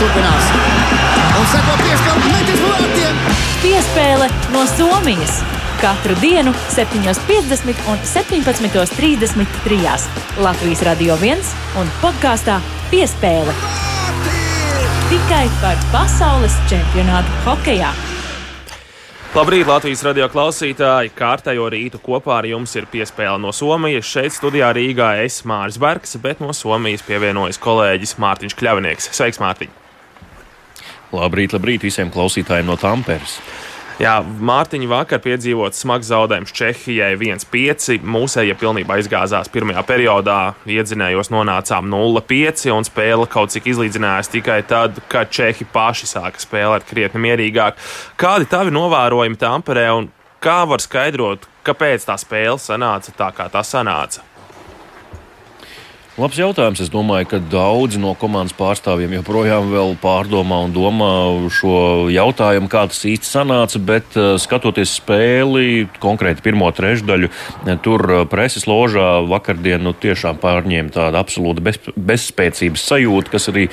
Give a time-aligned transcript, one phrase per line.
[0.00, 0.48] turpinās.
[1.34, 3.20] Un seko piespēle metis vārtiem.
[3.64, 5.42] Piespēle no Somijas.
[5.82, 10.08] Katru dienu 7.50 un 17.33.
[10.44, 11.52] Latvijas Radio 1
[11.82, 12.60] un podkāstā
[12.92, 13.52] Piespēle.
[15.10, 17.92] Tikai par pasaules čempionātu hokejā.
[19.34, 21.10] Labrīt, Latvijas radio klausītāji!
[21.18, 24.06] Kārtējo rītu kopā ar jums ir piespēle no Somijas.
[24.06, 29.10] Šeit studijā Rīgā es Mārcis Bergs, bet no Somijas pievienojas kolēģis Mārtiņš Kļavinieks.
[29.10, 29.83] Sveiks, Mārtiņ!
[31.14, 33.38] Labrīt, labrīt visiem klausītājiem no Tamperes!
[34.02, 38.00] Jā, Mārtiņa vakar piedzīvot smags zaudējums Čehijai 1-5.
[38.02, 44.98] Mūsēja pilnībā izgāzās pirmajā periodā, iedzinējos nonācām 0-5 un spēle kaut cik izlīdzinājās tikai tad,
[45.12, 47.78] kad Čehi paši sāka spēlēt krietni mierīgāk.
[48.18, 50.10] Kādi tavi novērojumi Tamperē un
[50.42, 54.26] kā var skaidrot, kāpēc tā spēle sanāca tā, kā tā sanāca?
[56.14, 56.78] Labs jautājums.
[56.78, 61.08] Es domāju, ka daudzi no komandas pārstāvjiem joprojām pārdomā un domā
[61.50, 63.80] šo jautājumu, kā tas īsti sanāca.
[63.82, 70.38] Bet eh, skatoties spēli, konkrēti pirmo trešdaļu, eh, tur eh, preses ložā vakardien nu, tiešām
[70.38, 73.66] pārņēma tāda absolūta bez, bezspēcības sajūta, kas arī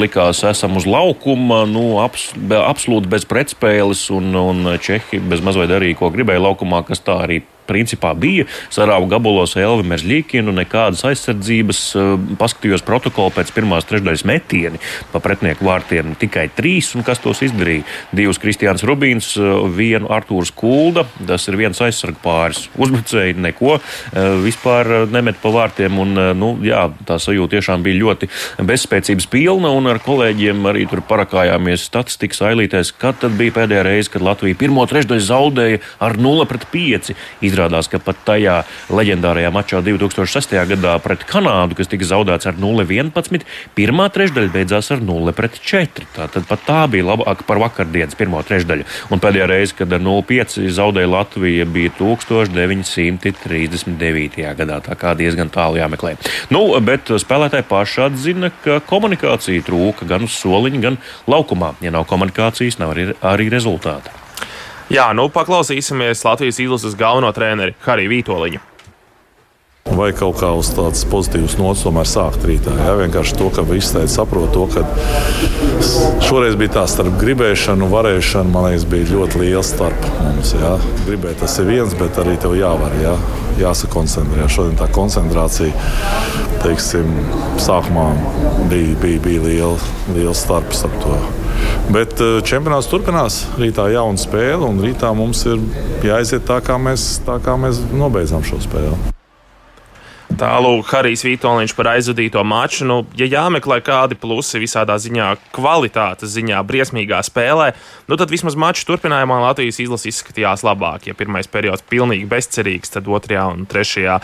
[0.00, 2.30] likās esam uz laukuma, nu, abs,
[2.62, 7.42] absolūti bez pretspēles, un, un Čehi bez mazliet darīja, ko gribēja laukumā, kas tā arī
[7.72, 8.46] principā bija.
[8.72, 11.82] Sarāvu gabalos Elvi Merzļīkinu, nekādas aizsardzības.
[11.96, 14.80] Eh, paskatījos protokolu pēc pirmās trešdaļas metieni
[15.12, 17.86] pa pretinieku vārtiem tikai trīs, un kas tos izdarīja?
[18.12, 22.68] Divus Kristiāns Rubīns, eh, vienu Artūrs Kulda, tas ir viens aizsargu pāris.
[22.76, 28.28] Uzbrucēji neko eh, vispār nemet pa vārtiem, un nu, jā, tā sajūta tiešām bija ļoti
[28.62, 34.10] bezspēcības pilna, un ar kolēģiem arī tur parakājāmies statistikas ailītēs, kad tad bija pēdējā reize,
[34.12, 37.12] kad Latvija pirmo trešdaļu zaudēja ar 0 pret 5.
[37.42, 37.61] Izrādās,
[37.92, 38.56] ka pat tajā
[38.90, 40.56] leģendārajā mačā 2006.
[40.72, 43.44] gadā pret Kanādu, kas tika zaudēts ar 0-11,
[43.76, 46.06] pirmā trešdaļa beidzās ar 0-4.
[46.16, 48.84] Tātad pat tā bija labāka par vakardienas pirmo trešdaļu.
[49.12, 54.56] Un pēdējā reize, kad ar 0-5 zaudēja Latvija, bija 1939.
[54.62, 54.76] gadā.
[54.86, 56.10] Tā kā diezgan tālu jāmeklē.
[56.54, 60.94] Nu, bet spēlētāji paši atzina, ka komunikācija trūka gan uz soliņa, gan
[61.30, 61.70] laukumā.
[61.84, 64.21] Ja nav komunikācijas, nav arī, arī rezultāta.
[64.90, 68.68] Jā, nu paklausīsimies Latvijas izlases galveno treneri Hariju Vītoliņu.
[69.92, 72.72] Vai kaut kā uz tādas pozitīvas nots tomēr sākt rītā.
[72.78, 74.84] Jā, vienkārši to, ka visi teica, saprot to, ka
[76.22, 80.54] šoreiz bija tā starp gribēšanu un varēšanu, man liekas, bija ļoti liela starp mums.
[80.54, 80.72] Jā.
[81.08, 83.18] Gribēt tas ir viens, bet arī tev jāvar, jā.
[83.60, 84.48] jāsakoncentrē.
[84.54, 85.74] Šodien tā koncentrācija,
[86.62, 87.12] teiksim,
[87.60, 88.08] sākumā
[88.70, 91.41] bija, bija, bija liela, liela starp starp to.
[91.92, 93.42] Bet eh, čempionāts turpinās.
[93.60, 95.60] Rītā jauna spēle, un rītā mums ir
[96.06, 99.11] jāiziet tā, kā mēs, tā, kā mēs nobeidzām šo spēli.
[100.42, 102.82] Tālāk, Harijs Vitoļņš par aizvadīto maču.
[102.88, 107.68] Nu, ja jāmeklē kādi plusi visādā ziņā, kvalitātes ziņā, briesmīgā spēlē,
[108.08, 111.06] nu, tad vismaz maču turpinājumā Latvijas izlase izskatījās labāk.
[111.06, 114.16] Ja pirmais periods pilnīgi bezcerīgs, tad otrajā un trešajā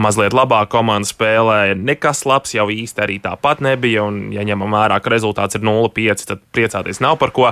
[0.00, 1.76] mazliet labāk komanda spēlēja.
[1.76, 4.06] Nekas labs jau īsti arī tāpat nebija.
[4.08, 7.50] Un, ja ņemam vērā, ka rezultāts ir 0-5, tad priecāties nav par ko.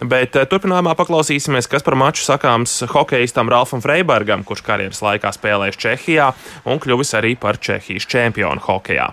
[0.00, 5.82] Bet eh, turpinājumā paklausīsimies, kas par maču sakāms hokeistam Ralfam Freibergam, kurš karjeras laikā spēlējis
[5.84, 6.32] Čehijā
[6.64, 9.10] un kļuvis arī par Čehijas čempionu hokeja.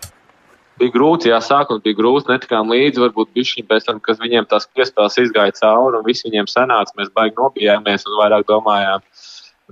[0.82, 4.66] Bija grūti, jā, sākumā bija grūti, netikām līdzi, varbūt bišķiņi pēc tam, kad viņiem tās
[4.74, 9.04] piespēles izgāja cauri un viss viņiem sanāca, mēs baigi nobijāmies un vairāk domājām,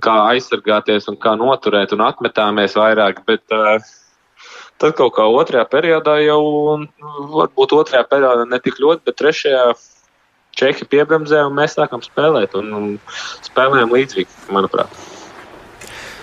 [0.02, 3.82] kā aizsargāties un kā noturēt un atmetāmies vairāk, bet uh,
[4.78, 6.42] tad kaut kā otrajā periodā jau,
[7.34, 9.72] varbūt otrajā periodā netik ļoti, bet trešajā
[10.52, 12.88] Čehi piebremzē un mēs sākam spēlēt un, un
[13.46, 15.11] spēlējam līdzīgi, manuprāt.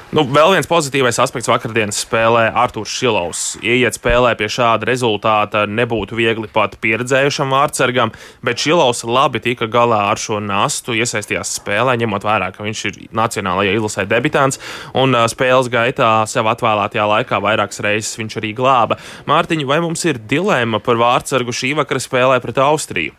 [0.10, 3.42] Nu, vēl viens pozitīvais aspekts vakardienas spēlē- Arthurs Šilovs.
[3.62, 8.10] Ieiet spēlē pie šāda rezultāta nebūtu viegli pat pieredzējušam vārdsargam,
[8.42, 12.98] bet Šilovs labi tika galā ar šo nastu, iesaistījās spēlē, ņemot vērā, ka viņš ir
[13.14, 14.58] nacionālajā izlasē debitants,
[14.96, 18.98] un spēles gaitā sev atvēlētajā laikā vairākas reizes viņš arī glāba.
[19.28, 23.14] Mārtiņ, vai mums ir dilemma par vārdsargu šī vakara spēlē pret Austriju?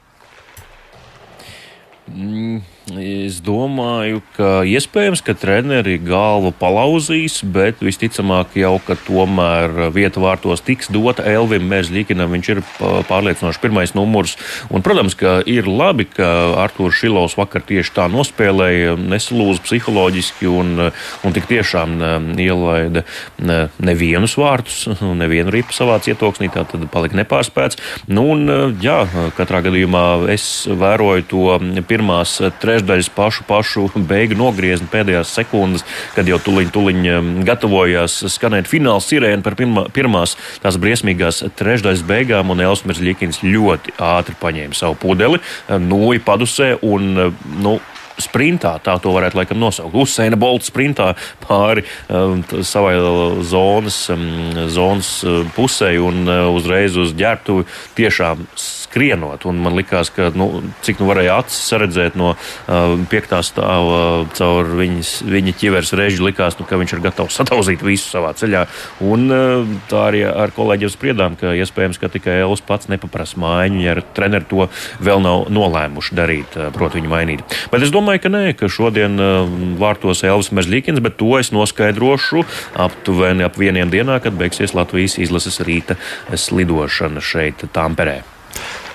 [2.11, 2.80] Mm.
[2.99, 10.65] Es domāju, ka iespējams, ka treneri galvu palauzīs, bet visticamāk jau, ka tomēr vieta vārtos
[10.67, 12.33] tiks dota Elvim Mērzļikinam.
[12.35, 12.63] Viņš ir
[13.07, 14.35] pārliecinoši pirmais numurs.
[14.73, 16.27] Un, protams, ka ir labi, ka
[16.65, 21.95] Artūrs Šilovs vakar tieši tā nospēlēja, nesalūza psiholoģiski un, un tik tiešām
[22.41, 23.05] ielaida
[23.79, 24.83] nevienus vārtus,
[25.23, 27.79] nevienu ripu savā cietoksnī, tā tad palika nepārspēts.
[28.11, 29.05] Nu, un, jā,
[29.39, 30.05] katrā gadījumā
[30.35, 31.47] es vēroju to
[31.87, 35.85] pirmās trešās trešdaļas pašu, pašu beigu nogriezni pēdējās sekundes,
[36.15, 42.51] kad jau tuliņ, tuliņ gatavojās skanēt fināla sirēna par pirmā, pirmās tās briesmīgās trešdaļas beigām,
[42.51, 47.79] un Elsmers Ļikins ļoti ātri paņēma savu pudeli, nūja padusē un, nu,
[48.21, 49.97] sprintā, tā to varētu laikam nosaukt.
[49.97, 51.15] Uzsēna Bolts sprintā
[51.47, 52.97] pāri um, savai
[53.49, 54.27] zonas, um,
[54.73, 55.13] zonas
[55.57, 57.65] pusē un uh, uzreiz uz ģērbtuvi
[57.97, 58.45] tiešām
[58.91, 59.47] skrienot.
[59.47, 60.49] Man likās, ka nu,
[60.85, 66.59] cik nu varēja acis saredzēt no uh, piektā stāva caur viņas, viņa ķiveres režģi, likās,
[66.59, 68.65] nu, ka viņš ir gatavs satauzīt visu savā ceļā.
[69.07, 73.85] Un uh, tā arī ar kolēģiem spriedām, ka iespējams, ka tikai Elvis pats nepaprasa mājiņu,
[73.85, 74.67] ja treneri to
[75.03, 77.57] vēl nav nolēmuši darīt, uh, proti viņu mainīt.
[77.71, 82.43] Bet es domāju, ka nē, ka šodien uh, vārtos Elvis Merzlikins, bet to es noskaidrošu
[82.81, 85.99] aptuveni ap vieniem dienā, kad beigsies Latvijas izlases rīta
[86.35, 88.21] slidošana šeit, Tamperē.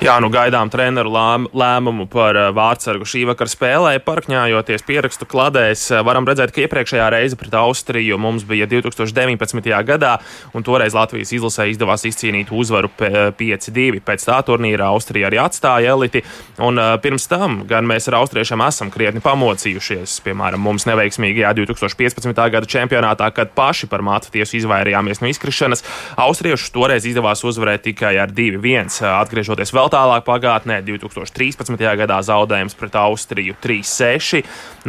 [0.03, 3.93] Jā, nu gaidām treneru lēm, lēmumu par uh, vārdsargu šī vakara spēlē.
[4.03, 9.71] Parkņājoties pierakstu kladēs, uh, varam redzēt, ka iepriekšējā reize pret Austriju mums bija 2019.
[9.87, 10.17] gadā,
[10.51, 14.01] un toreiz Latvijas izlasē izdevās izcīnīt uzvaru 5-2.
[14.03, 16.25] Pēc tā turnīra Austrija arī atstāja eliti,
[16.59, 20.17] un pirms tam gan mēs ar austriešiem esam krietni pamocījušies.
[20.27, 22.35] Piemēram, mums neveiksmīgajā 2015.
[22.35, 25.87] gada čempionātā, kad paši par mācu tiesu izvairījāmies no izkrišanas,
[26.27, 31.77] austriešus toreiz izdevās uzvarēt tikai ar 2-1, atgriežoties vēl Vēl tālāk pagātnē, 2013.
[31.77, 34.39] gadā zaudējums pret Austriju 3-6.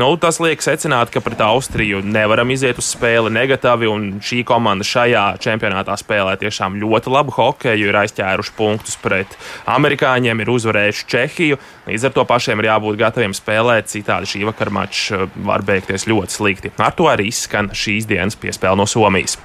[0.01, 4.87] Nu, tas liek secināt, ka pret Austriju nevaram iziet uz spēli negatīvi, un šī komanda
[4.89, 9.37] šajā čempionātā spēlē tiešām ļoti labu hokeju, ir aizķēruši punktus pret
[9.69, 11.61] amerikāņiem, ir uzvarējuši Čehiju.
[11.91, 15.11] Līdz ar to pašiem ir jābūt gataviem spēlēt, citādi šī vakar mačs
[15.45, 16.73] var beigties ļoti slikti.
[16.81, 19.37] Ar to arī izskan šīs dienas piespēle no Somijas.